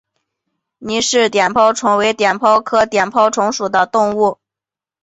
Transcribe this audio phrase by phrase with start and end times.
[0.79, 4.39] 倪氏碘泡虫为碘泡科碘泡虫属的动物。